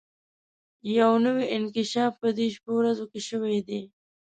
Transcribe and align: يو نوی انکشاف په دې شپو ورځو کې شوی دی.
يو 0.97 1.11
نوی 1.25 1.45
انکشاف 1.55 2.11
په 2.21 2.29
دې 2.37 2.47
شپو 2.55 2.71
ورځو 2.77 3.05
کې 3.11 3.19
شوی 3.29 3.57
دی. 3.67 3.81